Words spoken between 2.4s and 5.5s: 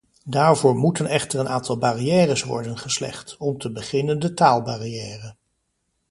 worden geslecht, om te beginnen de taalbarrière.